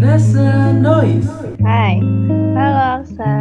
Nasa 0.00 0.72
Noise. 0.72 1.28
Hai, 1.60 2.00
halo 2.56 3.04
Aksa. 3.04 3.36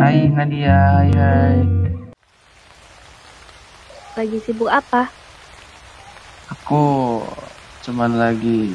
Hai 0.00 0.32
Nadia, 0.32 0.80
hai 0.96 1.12
hai. 1.12 1.60
Lagi 4.16 4.40
sibuk 4.48 4.72
apa? 4.72 5.12
Aku 6.48 7.20
cuman 7.84 8.16
lagi 8.16 8.72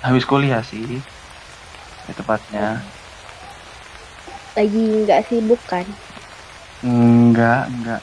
habis 0.00 0.24
kuliah 0.24 0.64
sih. 0.64 1.04
Ya, 2.08 2.12
tepatnya. 2.16 2.80
Lagi 4.56 5.04
nggak 5.04 5.20
sibuk 5.28 5.60
kan? 5.68 5.84
Enggak, 6.80 7.68
enggak. 7.68 8.00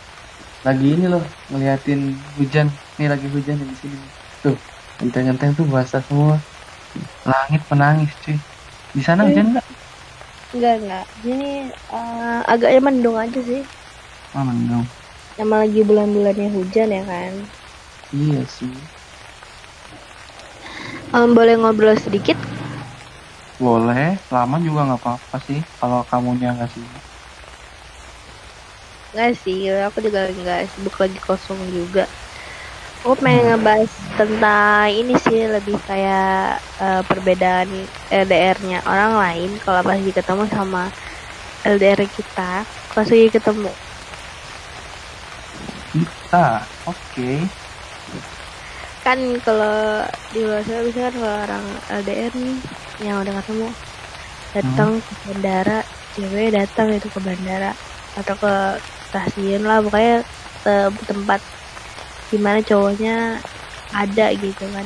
Lagi 0.61 1.02
ini 1.02 1.09
loh, 1.09 1.25
ngeliatin 1.50 2.14
hujan. 2.38 2.70
Nih 3.02 3.09
lagi 3.09 3.25
hujan 3.25 3.57
di 3.57 3.73
sini. 3.73 3.98
Tuh, 4.45 4.54
genteng-genteng 5.02 5.57
tuh 5.57 5.66
basah 5.66 6.05
semua. 6.05 6.38
Langit 7.32 7.62
menangis, 7.71 8.12
cuy. 8.23 8.38
Di 8.96 9.02
sana 9.07 9.21
hujan 9.28 9.46
enggak? 9.52 9.66
Enggak 10.54 10.74
enggak. 10.79 11.06
Ini 11.32 11.50
eh, 11.97 12.39
agaknya 12.54 12.79
mendung 12.88 13.18
aja 13.24 13.39
sih. 13.50 13.61
Oh, 14.33 14.43
mendung. 14.46 14.93
Nama 15.38 15.56
lagi 15.61 15.82
bulan-bulannya 15.89 16.47
hujan 16.56 16.89
ya 16.97 17.04
kan. 17.11 17.33
Iya 18.19 18.46
sih. 18.47 18.74
Em, 21.14 21.29
boleh 21.38 21.56
ngobrol 21.61 21.96
sedikit? 22.00 22.38
Boleh, 23.64 24.05
lama 24.33 24.55
juga 24.66 24.80
nggak 24.88 25.00
apa-apa 25.02 25.38
sih. 25.47 25.60
Kalau 25.80 26.00
kamunya 26.10 26.47
nggak 26.55 26.69
sih. 26.75 26.86
Nggak 29.11 29.32
sih, 29.44 29.57
aku 29.88 29.97
juga 30.05 30.19
nggak 30.39 30.60
sibuk 30.71 30.96
lagi 31.02 31.19
kosong 31.28 31.60
juga. 31.78 32.03
Aku 33.03 33.20
pengen 33.20 33.45
ngebahas 33.52 33.92
tentang 34.20 34.88
ini 35.00 35.14
sih 35.20 35.39
lebih 35.56 35.78
kayak 35.89 36.64
eh, 36.80 37.02
perbedaan 37.09 37.70
LDR-nya 38.08 38.80
orang 38.88 39.11
lain 39.23 39.50
kalau 39.64 39.84
pas 39.84 40.00
lagi 40.00 40.11
ketemu 40.16 40.44
sama 40.48 40.84
LDR 41.67 42.02
kita 42.08 42.64
pas 42.95 43.08
lagi 43.11 43.27
ketemu. 43.36 43.73
Kita, 45.94 46.69
oke. 46.89 47.30
kan 49.03 49.20
kalau 49.45 50.08
di 50.31 50.39
luar 50.47 50.64
sana 50.64 50.81
bisa 50.88 50.99
kan 51.11 51.16
kalau 51.20 51.36
orang 51.45 51.66
LDR 51.92 52.33
nih 52.39 52.58
yang 53.03 53.20
udah 53.22 53.33
ketemu 53.44 53.67
datang 54.55 54.89
ke 55.08 55.14
bandara 55.23 55.77
cewek 56.16 56.47
datang 56.58 56.88
itu 56.97 57.08
ke 57.11 57.20
bandara 57.27 57.72
atau 58.20 58.36
ke 58.39 58.53
stasiun 59.08 59.61
lah 59.67 59.83
pokoknya 59.83 60.23
ke 60.64 60.73
tempat 61.09 61.42
di 62.34 62.42
mana 62.42 62.66
cowoknya 62.66 63.38
ada 63.94 64.26
gitu 64.34 64.66
kan. 64.73 64.86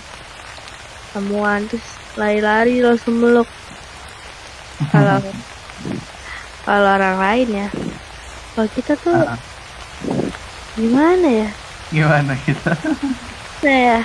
Temuan 1.16 1.64
terus 1.72 1.88
lari-lari 2.20 2.84
langsung 2.84 3.23
meluk. 3.23 3.48
Kalau 4.92 5.23
kalau 6.68 6.90
orang 7.00 7.16
lain 7.16 7.48
ya. 7.64 7.68
Kalau 8.52 8.68
kita 8.75 9.00
tuh 9.00 9.16
Ah, 9.16 9.40
gimana 10.75 11.48
ya? 11.48 11.50
Gimana 11.88 12.36
kita? 12.44 12.75
nah 13.64 13.78
ya? 13.95 14.00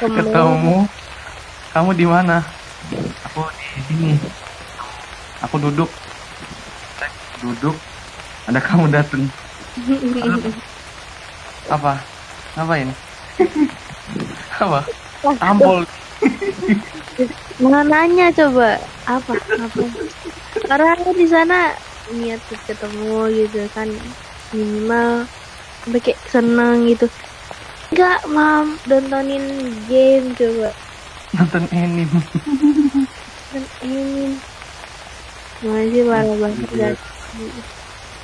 Ketemu. 0.00 0.88
kamu 1.76 1.90
di 1.92 2.06
mana? 2.08 2.40
Aku 3.28 3.44
di 3.52 3.80
sini. 3.84 4.16
Aku 5.44 5.60
duduk. 5.60 5.90
Duduk. 7.44 7.76
Ada 8.48 8.64
kamu 8.64 8.88
datang 8.88 9.28
apa? 11.68 12.00
Ngapain? 12.56 12.88
Apa? 14.64 14.80
Tampol. 15.38 15.84
Mau 17.62 17.82
nanya 17.82 18.30
coba 18.34 18.78
apa? 19.06 19.34
Apa? 19.34 19.82
Karena 20.66 20.94
aku 20.94 21.10
di 21.14 21.26
sana 21.26 21.74
niat 22.14 22.38
ketemu 22.66 23.26
gitu 23.34 23.66
kan 23.74 23.90
minimal 24.54 25.26
sampai 25.82 26.00
kayak 26.02 26.20
seneng 26.30 26.86
gitu. 26.86 27.06
Enggak 27.90 28.20
mam 28.30 28.78
nontonin 28.86 29.74
game 29.90 30.34
coba. 30.38 30.70
Nonton 31.34 31.64
anime. 31.74 32.20
Kan 33.50 33.64
ini 33.82 34.38
gimana 35.58 35.84
sih 35.90 36.02
parah 36.06 36.36
banget 36.38 36.98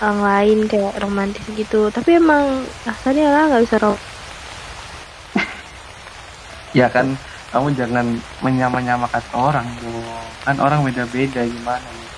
Orang 0.02 0.20
lain 0.22 0.58
kayak 0.66 0.98
romantis 1.02 1.46
gitu. 1.54 1.90
Tapi 1.92 2.18
emang 2.18 2.66
asalnya 2.86 3.30
orang 3.30 3.46
nggak 3.52 3.64
bisa 3.66 3.76
rom 3.82 3.98
ya 6.78 6.86
kan 6.90 7.14
kamu 7.54 7.70
jangan 7.78 8.06
menyamakan 8.42 9.24
orang 9.34 9.66
dong. 9.78 10.26
Kan 10.42 10.56
orang 10.58 10.82
beda-beda 10.82 11.46
gimana 11.46 11.84
nih 11.84 12.14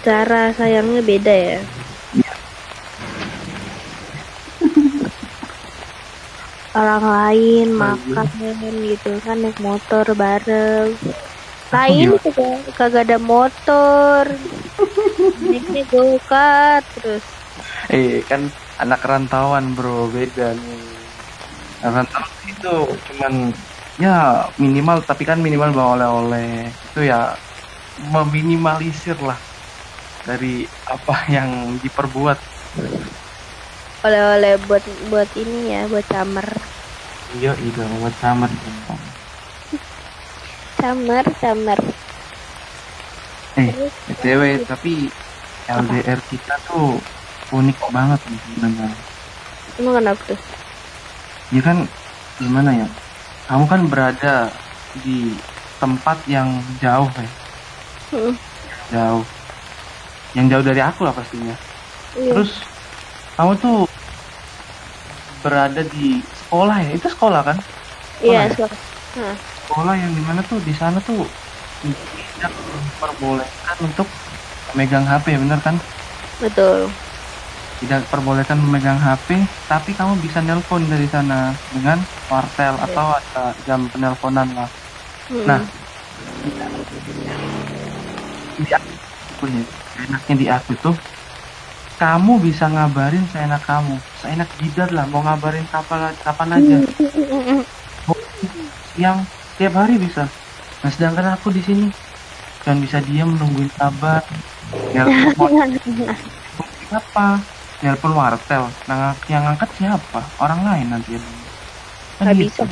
cara 0.00 0.50
sayangnya 0.56 1.02
beda 1.04 1.34
ya? 1.34 1.60
Iya. 2.16 2.32
orang 6.70 7.02
lain 7.02 7.68
makan 7.74 8.26
gitu 8.86 9.12
kan 9.26 9.36
naik 9.42 9.58
motor 9.58 10.06
bareng 10.14 10.94
lain 11.70 12.18
juga 12.18 12.46
kagak 12.74 13.06
ada 13.06 13.18
motor. 13.22 14.26
Naiknya 15.38 15.82
go 15.86 16.18
kart 16.26 16.84
terus. 16.98 17.24
Eh 17.90 18.22
kan 18.26 18.50
anak 18.82 19.02
rantauan 19.06 19.74
bro. 19.78 20.10
Beda 20.10 20.54
nih. 20.54 20.82
Anak 21.86 22.10
rantauan 22.10 22.34
itu 22.50 22.74
cuman 23.10 23.34
ya 24.02 24.46
minimal 24.58 25.02
tapi 25.06 25.22
kan 25.22 25.38
minimal 25.38 25.70
bawa 25.70 25.88
oleh-oleh. 25.98 26.66
Itu 26.90 27.06
ya 27.06 27.38
meminimalisir 28.10 29.18
lah 29.22 29.38
dari 30.26 30.66
apa 30.90 31.14
yang 31.34 31.78
diperbuat. 31.78 32.38
Oleh-oleh 34.00 34.58
buat 34.66 34.82
buat 35.12 35.30
ini 35.38 35.76
ya 35.76 35.82
buat 35.86 36.06
camer. 36.10 36.48
Iya 37.38 37.54
itu 37.62 37.78
buat 38.02 38.14
summer 38.18 38.50
camer 40.80 41.24
camer 41.38 41.80
eh 43.60 43.70
terus 43.76 43.94
btw 44.08 44.42
tapi 44.64 45.12
LDR 45.70 46.18
kita 46.26 46.58
tuh 46.66 46.98
unik 47.54 47.78
banget 47.94 48.20
nih 48.26 48.40
sebenarnya. 48.42 48.90
Emang 49.78 49.94
kenapa 50.02 50.20
tuh? 50.26 50.40
Ya 51.54 51.62
kan 51.62 51.86
gimana 52.42 52.70
ya? 52.74 52.88
Kamu 53.46 53.64
kan 53.70 53.80
berada 53.86 54.50
di 55.02 55.34
tempat 55.78 56.18
yang 56.26 56.58
jauh 56.78 57.10
ya? 57.10 57.30
Mm, 58.14 58.34
jauh. 58.90 59.24
Yang 60.34 60.46
jauh 60.50 60.64
dari 60.66 60.80
aku 60.82 61.00
lah 61.06 61.14
pastinya. 61.14 61.54
Iya. 62.18 62.34
terus 62.34 62.58
kamu 63.38 63.54
tuh 63.62 63.86
berada 65.46 65.82
di 65.94 66.18
sekolah 66.18 66.76
ya? 66.82 66.90
Itu 66.98 67.06
sekolah 67.06 67.40
kan? 67.46 67.58
Iya 68.18 68.50
ya? 68.50 68.54
suara 68.58 68.76
Nah, 69.10 69.34
sekolah 69.70 69.94
yang 69.94 70.10
di 70.10 70.22
mana 70.26 70.42
tuh 70.42 70.58
di 70.58 70.74
sana 70.74 70.98
tuh 70.98 71.22
tidak 71.80 72.50
diperbolehkan 72.50 73.76
untuk 73.80 74.08
memegang 74.68 75.06
HP 75.06 75.38
bener 75.38 75.62
kan 75.62 75.78
betul 76.36 76.90
tidak 77.78 78.02
perbolehkan 78.10 78.58
memegang 78.58 78.98
HP 78.98 79.38
tapi 79.64 79.94
kamu 79.94 80.18
bisa 80.18 80.42
nelpon 80.42 80.82
dari 80.84 81.06
sana 81.06 81.54
dengan 81.70 82.02
wartel 82.26 82.74
Iya. 82.74 82.84
atau 82.84 83.06
ada 83.14 83.44
jam 83.62 83.86
penelponan 83.88 84.50
lah 84.52 84.68
Mm-mm. 85.30 85.46
Nah. 85.46 85.62
di 88.58 88.66
aku 88.66 88.90
pun 89.38 89.48
ya, 89.48 89.64
enaknya 90.02 90.34
di 90.34 90.46
aku 90.50 90.72
tuh 90.76 90.96
kamu 91.96 92.42
bisa 92.42 92.66
ngabarin 92.66 93.24
seenak 93.30 93.62
kamu 93.62 93.94
seenak 94.18 94.50
jidat 94.58 94.90
lah 94.90 95.06
mau 95.06 95.22
ngabarin 95.22 95.64
kapan 95.70 96.10
kapan 96.20 96.48
aja 96.58 96.76
yang 98.98 99.22
tiap 99.60 99.76
hari 99.76 100.00
bisa. 100.00 100.24
Nah 100.80 100.88
sedangkan 100.88 101.36
aku 101.36 101.52
di 101.52 101.60
sini 101.60 101.92
kan 102.64 102.80
bisa 102.80 103.04
diam 103.04 103.36
nungguin 103.36 103.68
kabar 103.76 104.24
nelpon 104.96 105.52
siapa? 106.88 107.44
Nelpon 107.84 108.12
wartel 108.16 108.64
nah 108.88 109.12
yang 109.28 109.44
ngangkat 109.44 109.68
siapa? 109.76 110.24
Orang 110.40 110.64
lain 110.64 110.88
nanti. 110.88 111.20
Yang 111.20 111.28
nggak 112.24 112.36
bisa 112.40 112.64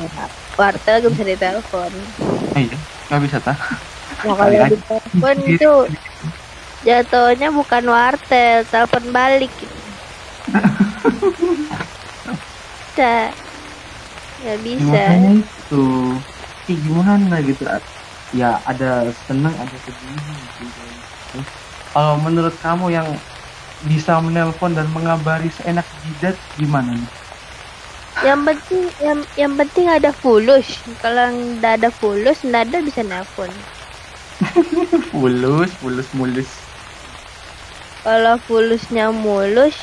wartel 0.57 0.95
gak 1.05 1.13
bisa 1.13 1.25
ditelepon. 1.29 1.91
Eh, 2.57 2.65
iya 2.65 2.77
nggak 3.13 3.21
bisa 3.21 3.37
tah. 3.37 3.57
Nah 4.25 4.33
kalau 4.33 4.49
ditelepon 4.49 5.37
itu 5.45 5.71
jatuhnya 6.81 7.53
bukan 7.53 7.83
wartel 7.85 8.65
telepon 8.65 9.05
balik. 9.13 9.53
Bisa 12.81 13.29
nggak 14.41 14.59
bisa. 14.65 15.03
Makanya 15.05 15.31
itu 15.37 15.85
Ih, 16.71 16.77
gimana 16.85 17.35
gitu? 17.47 17.63
Ya 18.39 18.49
ada 18.71 18.87
seneng 19.25 19.55
ada 19.63 19.77
sedih 19.85 20.37
gitu. 20.59 20.81
Kalau 21.93 22.15
menurut 22.25 22.55
kamu 22.65 22.85
yang 22.97 23.09
bisa 23.89 24.13
menelpon 24.25 24.71
dan 24.77 24.87
mengabari 24.95 25.49
seenak 25.57 25.87
jidat 26.01 26.35
gimana 26.59 26.91
nih? 27.01 27.11
Yang 28.27 28.39
penting 28.47 28.83
yang 29.07 29.19
yang 29.41 29.53
penting 29.59 29.87
ada 29.97 30.11
fulus. 30.21 30.67
Kalau 31.03 31.25
nggak 31.59 31.73
ada 31.81 31.89
fulus 31.99 32.37
nggak 32.47 32.63
ada 32.69 32.77
bisa 32.87 33.01
nelpon. 33.11 33.51
Fulus 35.11 35.71
fulus 35.79 36.09
mulus. 36.13 36.51
Kalau 38.05 38.35
fulusnya 38.45 39.05
mulus 39.25 39.77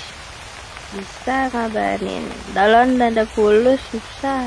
bisa 0.92 1.38
kabarin 1.54 2.26
kalau 2.56 2.82
nggak 2.92 3.10
ada 3.14 3.24
fulus 3.34 3.80
susah 3.90 4.42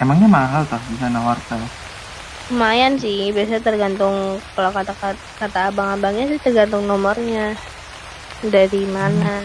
emangnya 0.00 0.28
mahal 0.28 0.62
tuh 0.68 0.80
bisa 0.92 1.08
nawarkan 1.08 1.60
lumayan 2.46 2.94
sih 2.94 3.34
biasanya 3.34 3.58
tergantung 3.58 4.38
kalau 4.54 4.70
kata 4.70 4.94
kata, 4.94 5.18
kata 5.42 5.60
abang-abangnya 5.74 6.30
sih 6.30 6.38
tergantung 6.38 6.86
nomornya 6.86 7.58
dari 8.44 8.86
mana. 8.86 9.42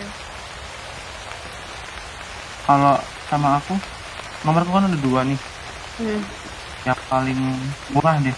Kalau 2.69 3.01
sama 3.25 3.57
aku 3.57 3.73
nomorku 4.45 4.69
kan 4.69 4.85
ada 4.85 4.99
dua 5.01 5.21
nih. 5.25 5.39
Hmm. 6.01 6.21
yang 6.81 6.97
paling 7.13 7.37
murah 7.93 8.17
deh 8.25 8.33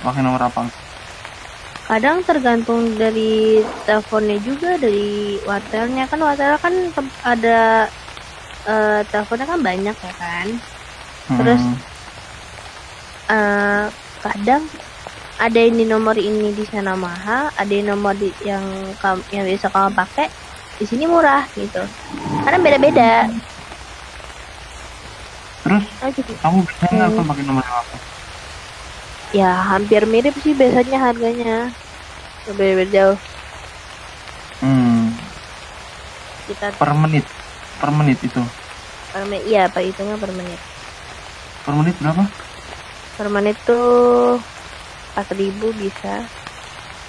pakai 0.00 0.24
nomor 0.24 0.40
apa 0.40 0.64
kadang 1.84 2.24
tergantung 2.24 2.96
dari 2.96 3.60
teleponnya 3.84 4.40
juga 4.40 4.80
dari 4.80 5.36
wartelnya. 5.44 6.08
Kan 6.08 6.24
wartel 6.24 6.56
kan 6.56 6.72
ada 7.20 7.92
eh, 8.64 9.00
teleponnya 9.12 9.46
kan 9.52 9.60
banyak 9.60 9.96
ya 9.96 10.12
kan 10.16 10.48
Terus? 11.28 11.62
Hmm, 11.62 11.78
Eh, 13.24 13.86
kadang 14.20 14.60
ada 15.38 15.56
di 15.56 15.82
nomor 15.82 16.14
ini 16.14 16.52
di 16.52 16.68
sana 16.68 16.92
mahal 16.92 17.48
ada 17.50 17.72
yang 17.72 17.88
nomor 17.88 18.12
di 18.12 18.28
yang 18.42 18.60
kamu 19.00 19.24
yang 19.32 19.44
biasa 19.48 19.66
kamu 19.66 19.88
pakai 19.96 20.28
di 20.76 20.84
sini 20.84 21.08
murah 21.08 21.48
gitu. 21.54 21.80
Karena 22.44 22.58
beda-beda. 22.60 23.32
Terus 25.62 25.84
Oh, 26.02 26.10
gitu. 26.12 26.32
kamu 26.36 26.56
biasanya 26.60 27.04
Hmm. 27.08 27.24
pakai 27.24 27.44
nomor 27.46 27.64
apa? 27.64 27.96
Ya 29.32 29.50
hampir 29.56 30.04
mirip 30.04 30.36
sih 30.36 30.52
biasanya 30.52 30.98
harganya. 31.00 31.72
Beda-beda 32.44 32.90
jauh. 32.90 33.18
Hmm, 34.60 35.14
kita 36.44 36.68
per 36.76 36.92
menit. 36.92 37.24
Per 37.80 37.88
menit 37.88 38.18
itu. 38.20 38.42
Per 39.08 39.24
menit 39.24 39.42
iya 39.46 39.72
pak 39.72 39.80
hitungnya 39.80 40.20
per 40.20 40.34
menit 40.34 40.60
per 41.62 41.74
menit 41.78 41.94
berapa? 42.02 42.24
Per 43.18 43.28
menit 43.30 43.56
tuh 43.62 44.38
empat 45.12 45.28
ribu 45.38 45.70
bisa. 45.78 46.26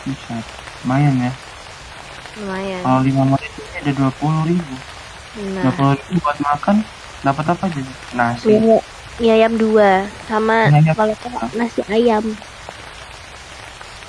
Bisa. 0.05 0.35
Lumayan 0.83 1.15
ya. 1.17 1.31
Lumayan. 2.38 2.81
Kalau 2.85 3.00
lima 3.01 3.23
menit 3.33 3.51
ini 3.57 3.75
ada 3.81 3.91
dua 3.97 4.11
puluh 4.21 4.41
ribu. 4.45 4.75
Nah. 5.53 5.63
dua 5.65 5.73
puluh 5.73 5.94
ribu 5.97 6.21
buat 6.21 6.38
makan 6.44 6.75
dapat 7.25 7.45
apa 7.50 7.63
aja? 7.65 7.81
Nasi. 8.13 8.47
Mie, 8.53 8.77
mie 9.17 9.31
ayam 9.33 9.53
dua 9.57 10.05
sama 10.29 10.69
ayam. 10.69 10.94
kalau 10.94 11.15
nasi 11.57 11.81
ayam. 11.89 12.25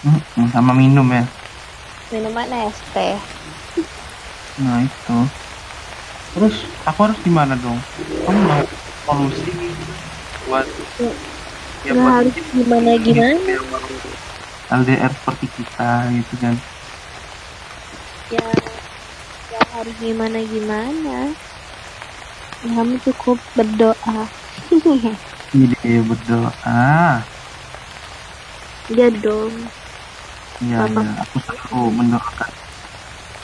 Hmm, 0.05 0.49
sama 0.53 0.77
minum 0.77 1.09
ya. 1.09 1.25
Minuman 2.13 2.69
es 2.69 2.77
teh? 2.93 3.17
Nah 4.61 4.85
itu. 4.85 5.19
Terus 6.37 6.69
aku 6.85 6.99
harus 7.09 7.19
gimana 7.25 7.57
dong? 7.57 7.81
Kamu 8.29 8.41
mau 8.45 8.61
solusi 9.07 9.49
buat 10.45 10.67
ya 11.85 11.93
buat 11.93 12.13
harus 12.21 12.35
gimana 12.53 12.91
gimana 13.01 13.53
LDR 14.73 15.13
seperti 15.13 15.47
kita 15.61 15.91
gitu 16.13 16.35
kan 16.41 16.55
ya 18.33 18.49
ya 19.53 19.63
harus 19.77 19.95
gimana 20.03 20.39
gimana 20.43 21.23
ya, 22.65 22.71
kamu 22.75 22.97
cukup 23.05 23.39
berdoa. 23.55 24.27
Ide 25.55 25.93
berdoa. 26.03 27.23
Ya 28.91 29.09
dong. 29.13 29.55
Iya, 30.65 30.89
Apa? 30.89 31.01
ya, 31.05 31.13
aku 31.23 31.37
selalu 31.45 31.81
mendoakan 31.93 32.53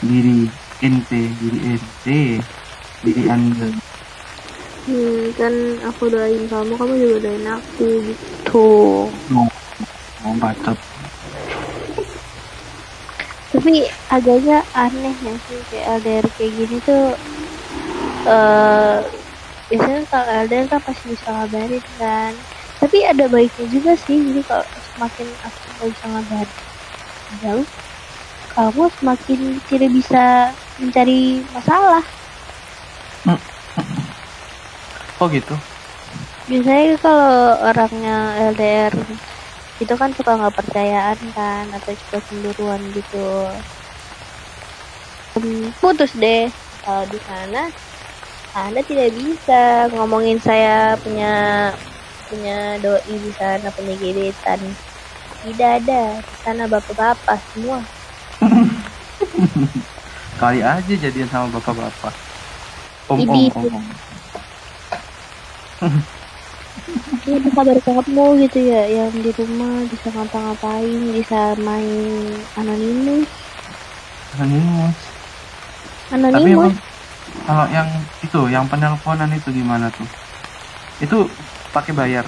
diri 0.02 0.38
ente, 0.80 1.22
diri 1.38 1.58
ente, 1.76 2.20
diri 3.04 3.22
anda. 3.28 3.68
Hmm, 4.90 5.38
kan 5.38 5.54
aku 5.86 6.10
doain 6.10 6.44
kamu 6.50 6.74
kamu 6.74 6.94
juga 6.98 7.16
doain 7.22 7.46
aku 7.46 7.86
gitu. 8.10 8.68
Mau 9.30 10.34
bacot. 10.42 10.78
tapi 13.50 13.82
agaknya 14.08 14.62
aneh 14.78 15.10
ya 15.26 15.34
sih 15.50 15.60
kayak 15.68 16.00
LDR 16.00 16.26
kayak 16.38 16.52
gini 16.54 16.76
tuh 16.86 17.12
eh 18.30 18.98
biasanya 19.68 20.02
kalau 20.06 20.30
LDR 20.46 20.66
kan 20.70 20.80
pasti 20.82 21.04
bisa 21.14 21.28
ngabarin 21.30 21.84
kan. 21.98 22.32
Tapi 22.80 22.98
ada 23.04 23.28
baiknya 23.28 23.66
juga 23.68 23.92
sih 23.94 24.18
jadi 24.18 24.42
kalau 24.48 24.66
semakin 24.96 25.28
aku 25.44 25.58
nggak 25.76 25.88
bisa 25.92 26.06
ngabarin 26.08 26.58
jauh 27.38 27.66
kamu 28.50 28.84
semakin 28.98 29.40
tidak 29.70 29.90
bisa 29.94 30.24
mencari 30.82 31.46
masalah 31.54 32.02
Oh 35.20 35.28
gitu? 35.28 35.52
biasanya 36.50 36.98
kalau 36.98 37.62
orangnya 37.62 38.16
LDR 38.50 38.90
itu 39.78 39.94
kan 39.94 40.10
suka 40.18 40.34
nggak 40.34 40.58
percayaan 40.58 41.18
kan 41.30 41.70
atau 41.70 41.94
suka 41.94 42.18
cemburuan 42.26 42.82
gitu 42.90 43.46
putus 45.78 46.10
deh 46.18 46.50
kalau 46.82 47.06
di 47.06 47.22
sana 47.22 47.70
anda 48.50 48.82
tidak 48.82 49.14
bisa 49.14 49.86
ngomongin 49.94 50.42
saya 50.42 50.98
punya 50.98 51.70
punya 52.26 52.82
doi 52.82 53.14
di 53.14 53.30
sana 53.38 53.70
punya 53.70 53.94
gebetan 53.94 54.58
tidak 55.46 55.70
ada 55.86 56.18
di 56.18 56.36
sana 56.42 56.66
bapak-bapak 56.66 57.38
semua 57.54 57.78
Kali 60.40 60.64
aja 60.64 60.94
jadian 60.96 61.28
sama 61.28 61.52
bapak-bapak. 61.52 62.16
Om 63.12 63.28
om 63.28 63.52
om. 63.52 63.76
om. 63.76 64.09
Ini 67.26 67.36
apa 67.38 67.48
kabar 67.56 67.78
kamu 67.86 68.24
gitu 68.46 68.58
ya 68.72 68.82
yang 68.96 69.12
di 69.24 69.30
rumah 69.38 69.84
bisa 69.90 70.08
ngapa-ngapain 70.14 71.00
bisa 71.16 71.56
main 71.60 72.24
anonimus 72.56 73.30
Anonimus. 74.34 74.98
Tapi 76.30 76.48
anonimus 76.48 76.50
emang 76.54 76.72
kalau 77.46 77.66
yang 77.70 77.88
itu, 78.24 78.40
yang 78.54 78.66
penelponan 78.70 79.30
itu 79.34 79.48
gimana 79.54 79.90
tuh? 79.94 80.08
Itu 81.00 81.16
pakai 81.74 81.92
bayar. 81.96 82.26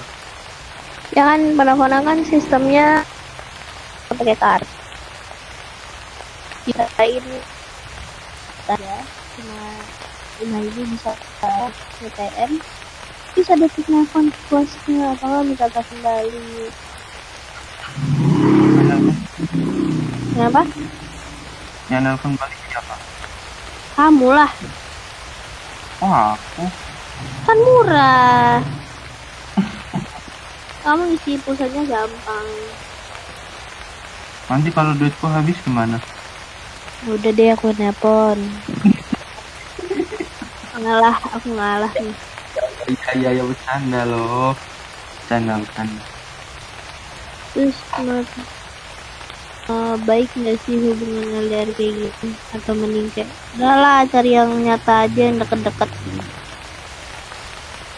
ya 1.15 1.23
kan 1.29 1.41
penelponan 1.57 2.01
kan 2.07 2.19
sistemnya 2.25 3.05
pakai 4.09 4.35
kartu 4.41 4.69
kirain 6.65 7.25
ya 8.79 8.95
cuma 9.35 9.59
lima 10.39 10.57
ribu 10.63 10.81
bisa 10.91 11.11
ATM 12.01 12.51
bisa 13.33 13.57
puasnya 14.47 15.17
atau 15.17 15.25
nggak 15.25 15.43
minta 15.49 15.65
tas 15.73 15.85
kembali? 15.89 16.69
Kenapa? 20.33 20.61
Yang 21.89 22.01
nelpon 22.05 22.31
balik 22.37 22.59
siapa? 22.69 22.95
kamu 23.93 24.29
lah. 24.33 24.51
Oh 26.01 26.13
aku. 26.37 26.65
kan 27.45 27.57
murah. 27.57 28.57
Kamu 30.83 31.03
isi 31.15 31.37
pulsanya 31.41 31.83
gampang. 31.85 32.47
Nanti 34.49 34.69
kalau 34.73 34.93
duitku 34.97 35.25
habis 35.29 35.57
gimana? 35.65 35.97
udah 37.03 37.31
deh 37.35 37.49
aku 37.53 37.73
nelpon. 37.77 38.37
Ngalah 40.73 41.15
aku 41.37 41.47
ngalah 41.53 41.93
nih 41.97 42.32
Iya 42.87 43.09
iya 43.15 43.29
ya 43.39 43.43
bercanda 43.43 44.01
loh. 44.05 44.51
Bercanda 45.17 45.53
bercanda. 45.61 46.03
terus 47.53 47.77
menurut 47.93 48.25
eh, 49.69 49.95
baik 50.01 50.29
nggak 50.33 50.57
sih 50.59 50.75
hubungan 50.81 51.45
LDR 51.45 51.69
kayak 51.69 51.93
gitu 52.01 52.27
atau 52.49 52.73
mending 52.73 53.13
kayak 53.13 53.29
udah 53.53 53.75
lah 53.77 53.99
cari 54.09 54.33
yang 54.33 54.49
nyata 54.57 55.05
aja 55.05 55.21
yang 55.21 55.37
deket-deket 55.37 55.89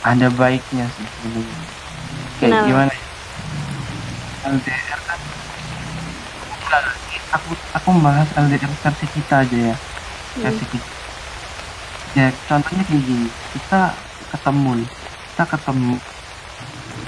Ada 0.06 0.28
baiknya 0.30 0.86
sih 0.92 1.08
sebenarnya. 1.08 1.60
Kayak 2.38 2.52
Kenapa? 2.52 2.68
gimana? 2.68 2.92
ya? 2.94 3.04
LDR 4.46 5.00
kan 5.02 5.20
Enggak, 6.46 6.84
aku 7.32 7.50
aku 7.72 7.88
membahas 7.90 8.30
LDR 8.36 8.72
versi 8.76 9.06
kita 9.10 9.36
aja 9.42 9.58
ya 9.72 9.76
versi 10.36 10.66
kita 10.68 10.90
ya 12.14 12.28
contohnya 12.44 12.84
kayak 12.84 13.04
gini 13.04 13.28
kita 13.52 13.82
ketemu 14.36 14.84
kita 15.36 15.44
ketemu. 15.52 15.96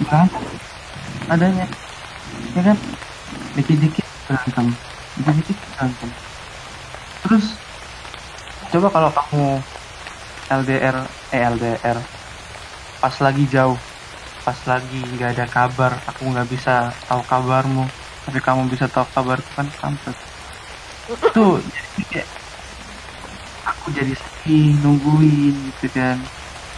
Berantem 0.04 0.44
adanya. 1.32 1.66
Ya 2.52 2.62
kan? 2.64 2.78
Dikit-dikit 3.56 4.04
berantem. 4.28 4.68
Dikit-dikit 5.16 5.58
berantem. 5.72 6.10
Terus 7.24 7.46
coba 8.68 8.88
kalau 8.92 9.10
kamu 9.16 9.48
LDR 10.52 10.98
eh 11.32 11.42
LDR 11.48 11.98
pas 13.00 13.16
lagi 13.24 13.48
jauh 13.48 13.80
pas 14.44 14.60
lagi 14.68 15.00
nggak 15.16 15.40
ada 15.40 15.46
kabar 15.48 15.96
aku 16.08 16.28
nggak 16.28 16.52
bisa 16.52 16.92
tahu 17.08 17.24
kabarmu 17.28 17.88
tapi 18.28 18.40
kamu 18.44 18.68
bisa 18.68 18.92
tahu 18.92 19.08
kabarku 19.16 19.48
kan 19.56 19.72
kampret. 19.80 20.20
Tuh 21.32 21.64
jadi 21.64 22.04
kayak 22.12 22.30
aku 23.64 23.86
jadi 23.96 24.12
sedih 24.12 24.76
nungguin 24.84 25.56
gitu 25.72 25.88
kan 25.96 26.20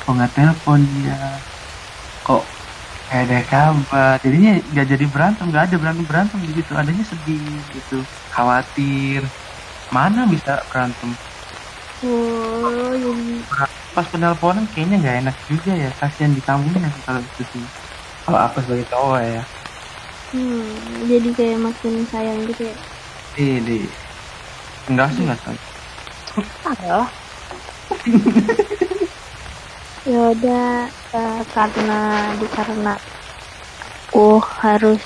kok 0.10 0.18
nggak 0.18 0.34
telepon 0.34 0.82
dia. 0.98 1.22
Kok 2.26 2.42
nggak 3.06 3.22
ada 3.30 3.40
kabar? 3.46 4.18
Jadinya 4.26 4.58
nggak 4.74 4.88
jadi 4.90 5.06
berantem 5.06 5.46
nggak 5.54 5.64
ada 5.70 5.76
berantem 5.78 6.06
berantem 6.10 6.38
gitu. 6.50 6.74
Adanya 6.74 7.06
sedih 7.06 7.38
gitu 7.78 8.02
khawatir. 8.34 9.22
Mana 9.94 10.26
bisa 10.26 10.66
berantem? 10.74 11.14
Oh, 12.02 12.90
jadi 12.98 13.38
pas 13.94 14.08
penelponan 14.10 14.66
kayaknya 14.74 14.98
nggak 14.98 15.18
enak 15.30 15.36
juga 15.46 15.78
ya. 15.78 15.94
Kasihan 16.02 16.34
di 16.34 16.42
tamunya 16.42 16.90
kalau 17.06 17.22
itu 17.22 17.44
sih. 17.54 17.62
Kalau 18.26 18.40
aku 18.50 18.66
sebagai 18.66 18.90
cowok 18.90 19.22
ya. 19.22 19.44
Hmm, 20.34 20.74
jadi 21.06 21.30
kayak 21.38 21.60
makin 21.70 21.94
sayang 22.10 22.50
gitu 22.50 22.66
ya. 22.66 22.76
di 23.38 23.62
di. 23.62 23.78
Enggak 24.90 25.14
sih 25.14 25.22
enggak 25.22 25.38
tahu. 25.46 25.58
Parah. 26.66 27.06
ya 30.08 30.32
udah 30.32 30.88
eh, 30.88 31.42
karena 31.52 32.00
di 32.40 32.48
karena 32.48 32.94
aku 34.10 34.40
harus 34.64 35.04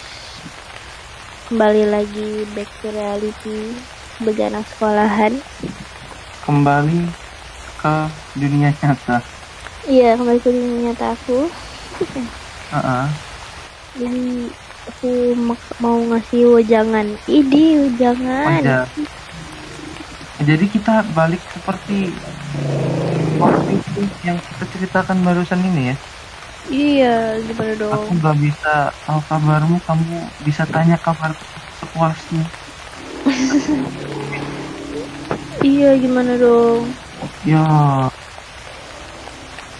kembali 1.49 1.83
lagi 1.89 2.45
back 2.53 2.69
to 2.81 2.89
reality 2.93 3.73
sebagai 4.17 4.53
anak 4.53 4.65
sekolahan. 4.69 5.33
kembali 6.43 7.07
ke 7.79 7.95
dunia 8.37 8.69
nyata 8.79 9.19
Iya, 9.83 10.15
kembali 10.15 10.39
ke 10.39 10.47
dunia 10.47 10.77
nyata 10.87 11.11
aku. 11.11 11.51
Heeh. 12.71 13.05
Jadi 13.99 14.47
aku 14.87 15.11
mau 15.83 15.99
ngasih 16.07 16.55
wejangan. 16.55 17.19
Idi 17.27 17.83
wejangan. 17.83 18.47
Wajar. 18.63 18.87
jadi 20.39 20.65
kita 20.67 21.03
balik 21.11 21.43
seperti 21.51 22.15
waktu 23.43 23.69
itu 23.79 23.99
yang 24.21 24.37
kita 24.39 24.65
ceritakan 24.73 25.17
barusan 25.21 25.61
ini 25.63 25.81
ya 25.93 25.97
Iya, 26.63 27.43
gimana 27.43 27.73
dong? 27.75 27.91
aku 27.91 28.11
nggak 28.15 28.37
bisa 28.39 28.73
tahu 29.03 29.19
kabarmu 29.27 29.77
kamu 29.83 30.15
bisa 30.39 30.63
tanya 30.63 30.95
kabar 30.95 31.35
sepuasnya 31.75 32.43
Iya, 35.63 35.95
gimana 35.95 36.35
dong? 36.35 36.83
ya 37.43 37.63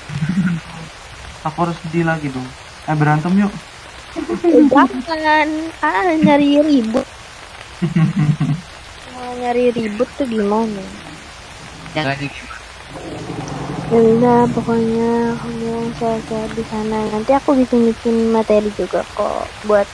aku 1.47 1.57
harus 1.63 1.77
sedih 1.83 2.05
lagi 2.07 2.27
dong 2.31 2.47
eh 2.83 2.95
berantem 2.95 3.33
yuk 3.39 3.53
Jangan, 4.13 5.49
ah 5.81 6.05
nyari 6.21 6.61
ribut. 6.61 7.01
Mau 9.09 9.33
nyari 9.33 9.73
ribut 9.73 10.05
tuh 10.13 10.29
gimana? 10.29 10.83
jangan 11.93 12.17
Ya 13.93 14.01
udah, 14.01 14.49
pokoknya 14.57 15.37
kamu 15.37 15.93
sehat-sehat 16.01 16.49
di 16.57 16.65
sana. 16.65 16.97
Nanti 17.13 17.29
aku 17.37 17.53
bikin 17.53 17.93
bikin 17.93 18.33
materi 18.33 18.73
juga 18.73 19.05
kok 19.13 19.45
buat 19.69 19.85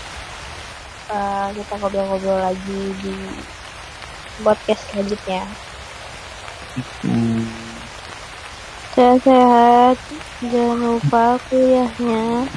uh, 1.12 1.52
kita 1.52 1.74
ngobrol-ngobrol 1.84 2.40
lagi 2.40 2.96
di 3.04 3.12
podcast 4.40 4.88
selanjutnya. 4.88 5.44
Hmm. 7.04 7.44
Sehat-sehat, 8.96 10.00
jangan 10.48 10.80
lupa 10.80 11.36
kuliahnya, 11.52 12.48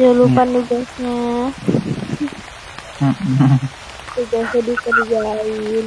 jangan 0.00 0.16
lupa 0.24 0.42
tugasnya, 0.48 1.20
tugasnya 4.16 4.60
dikerjain. 4.64 5.86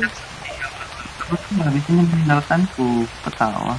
terus 1.29 1.61
habis 1.61 1.85
ini 1.93 2.01
meninggalkanku 2.09 3.05
ketawa 3.21 3.77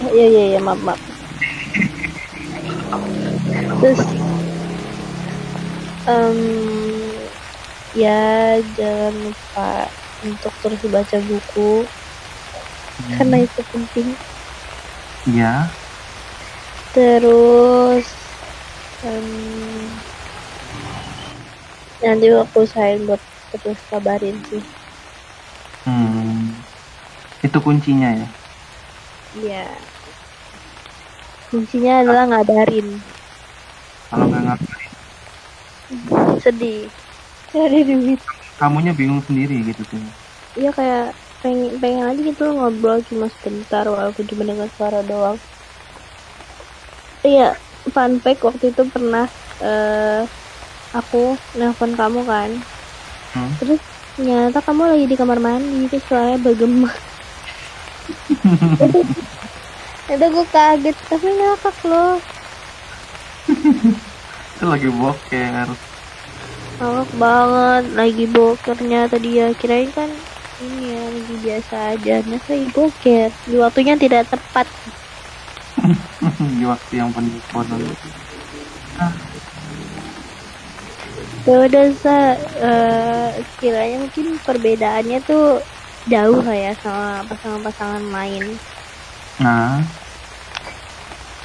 Iya 0.00 0.24
iya 0.32 0.42
iya 0.50 0.60
maaf 0.66 0.80
maaf. 0.86 1.00
Terus 3.80 4.00
em, 6.06 6.38
ya 7.92 8.20
jangan 8.76 9.14
lupa 9.30 9.68
untuk 10.24 10.52
terus 10.62 10.82
baca 10.88 11.18
buku 11.20 11.90
karena 13.16 13.36
itu 13.44 13.60
penting. 13.70 14.08
ya 15.26 15.68
Terus 16.92 18.06
em, 19.02 19.26
nanti 22.02 22.26
aku 22.42 22.56
usahain 22.66 23.06
buat 23.08 23.20
terus 23.52 23.80
kabarin 23.90 24.38
sih. 24.48 24.62
hmm. 25.86 26.62
itu 27.42 27.58
kuncinya 27.62 28.10
ya 28.14 28.28
Iya. 29.32 29.64
Kuncinya 31.48 31.92
adalah 32.00 32.24
ngabarin. 32.28 32.88
kalau 34.10 34.24
nggak 34.28 34.42
ngapain 34.44 34.90
Sedih. 36.42 36.88
Cari 37.52 37.80
duit. 37.84 38.20
kamunya 38.60 38.92
bingung 38.94 39.20
sendiri 39.26 39.56
gitu 39.68 39.82
tuh 39.90 40.00
Iya 40.56 40.70
kayak 40.76 41.04
pengen 41.42 41.80
pengen 41.82 42.04
aja 42.06 42.20
gitu 42.22 42.44
ngobrol 42.54 43.02
cuma 43.08 43.26
sebentar 43.26 43.84
walaupun 43.88 44.24
cuma 44.30 44.42
dengan 44.46 44.68
suara 44.76 45.00
doang. 45.02 45.36
Iya, 47.26 47.56
fun 47.94 48.12
fact 48.22 48.42
waktu 48.46 48.64
itu 48.74 48.82
pernah 48.94 49.26
eh 49.62 50.22
aku 50.92 51.40
nelpon 51.58 51.92
kamu 51.96 52.20
kan. 52.28 52.50
Hmm? 53.32 53.52
Terus 53.58 53.80
ternyata 54.14 54.58
kamu 54.60 54.82
lagi 54.92 55.04
di 55.08 55.16
kamar 55.16 55.38
mandi 55.40 55.88
terus 55.88 56.04
suaranya 56.06 56.38
bergema. 56.46 56.92
Udah 60.12 60.28
gue 60.28 60.46
kaget. 60.50 60.96
Tapi 61.08 61.28
ngakak 61.30 61.76
loh. 61.88 62.18
itu 64.56 64.64
lagi 64.66 64.88
boker. 64.90 65.68
Ngakak 66.78 67.10
banget. 67.16 67.84
Lagi 67.94 68.24
bokernya 68.28 69.00
tadi 69.08 69.40
ya. 69.40 69.46
Kirain 69.54 69.90
kan 69.94 70.10
ini 70.62 70.94
ya 70.94 71.02
lagi 71.10 71.34
biasa 71.42 71.76
aja. 71.96 72.14
Ternyata 72.22 72.48
lagi 72.54 72.68
boker? 72.70 73.28
Di 73.48 73.56
waktunya 73.58 73.94
tidak 73.98 74.28
tepat. 74.30 74.66
Di 76.58 76.64
waktu 76.66 76.92
yang 76.94 77.10
penuh 77.10 77.42
bodoh. 77.50 77.78
Ya 81.42 81.56
udah 81.58 81.86
sa. 81.98 82.38
Eh, 82.38 83.30
kiranya 83.58 84.06
mungkin 84.06 84.38
perbedaannya 84.46 85.18
tuh 85.26 85.58
jauh 86.10 86.40
lah 86.42 86.56
ya 86.56 86.72
sama 86.82 87.22
pasangan-pasangan 87.30 88.04
lain. 88.10 88.44
Nah. 89.38 89.82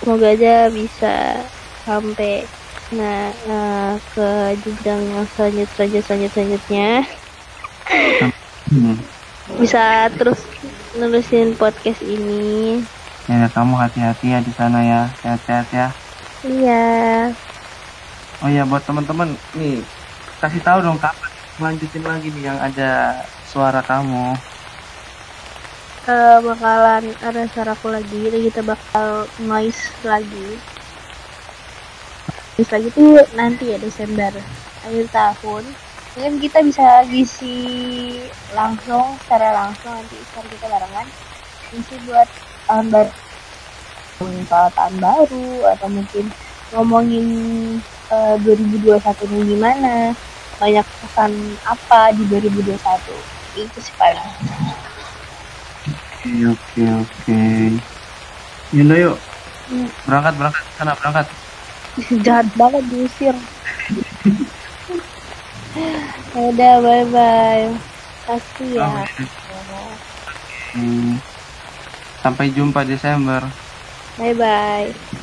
Semoga 0.01 0.33
aja 0.33 0.69
bisa 0.71 1.43
sampai 1.83 2.45
nah 2.87 3.27
eh, 3.35 3.93
ke 4.15 4.29
jenjang 4.63 5.03
yang 5.11 5.27
selanjut 5.35 5.67
selanjut 5.75 6.03
selanjut 6.07 6.31
selanjutnya. 6.31 6.89
Hmm. 8.67 8.99
bisa 9.63 10.11
terus 10.19 10.43
nulisin 10.99 11.55
podcast 11.55 12.03
ini. 12.03 12.83
Ya 13.27 13.47
kamu 13.51 13.75
hati-hati 13.75 14.35
ya 14.35 14.39
di 14.43 14.51
sana 14.55 14.79
ya. 14.83 15.01
Sehat-sehat 15.23 15.67
ya. 15.71 15.87
Iya. 16.43 16.87
Oh 18.43 18.49
ya 18.51 18.63
buat 18.67 18.83
teman-teman 18.85 19.33
nih 19.57 19.81
kasih 20.37 20.61
tahu 20.61 20.85
dong 20.85 21.01
kapan 21.01 21.31
lanjutin 21.57 22.05
lagi 22.05 22.29
nih 22.29 22.53
yang 22.53 22.59
ada 22.61 23.23
suara 23.57 23.81
kamu. 23.81 24.37
Eh, 26.05 26.37
bakalan 26.45 27.09
ada 27.25 27.41
suaraku 27.49 27.89
lagi 27.89 28.29
dan 28.29 28.41
kita 28.45 28.61
bakal 28.61 29.25
noise 29.41 29.81
lagi. 30.05 30.61
Noise 32.53 32.69
lagi 32.77 32.87
tuh 32.93 33.17
nanti 33.33 33.73
ya 33.73 33.81
Desember 33.81 34.29
akhir 34.85 35.09
tahun. 35.09 35.65
Mungkin 36.13 36.33
kita 36.37 36.61
bisa 36.69 37.01
ngisi 37.09 37.57
langsung 38.53 39.17
secara 39.25 39.65
langsung 39.65 39.89
nanti 39.89 40.21
secara 40.21 40.47
kita 40.53 40.65
barengan. 40.69 41.07
Ngisi 41.73 41.95
buat 42.05 42.29
tahun 42.69 42.93
baru. 42.93 43.13
Ngomongin 44.21 44.45
soal 44.45 44.69
tahun 44.77 44.95
baru 45.01 45.49
atau 45.73 45.87
mungkin 45.89 46.25
ngomongin 46.77 47.27
eh, 48.13 48.35
2021 48.37 49.01
ini 49.33 49.57
gimana. 49.57 50.13
Banyak 50.61 50.85
pesan 50.85 51.33
apa 51.65 52.13
di 52.13 52.21
2021 52.29 53.37
itu 53.65 53.79
sih 53.81 53.93
paling 53.97 54.21
oke 56.21 56.31
oke 56.53 56.81
oke 57.01 57.37
Yunda 58.75 58.95
yuk 58.99 59.17
Hmm. 59.67 59.91
berangkat 60.07 60.33
berangkat 60.39 60.63
sana 60.79 60.93
berangkat 60.95 61.27
jahat 62.25 62.47
banget 62.55 62.83
diusir 62.87 63.35
udah 66.37 66.73
bye 66.83 67.05
bye 67.11 67.65
kasih 68.27 68.69
ya 68.79 69.03
Hmm. 70.77 71.17
Sampai 72.21 72.51
jumpa 72.51 72.83
Desember. 72.83 73.41
Bye 74.17 74.33
bye. 74.35 75.17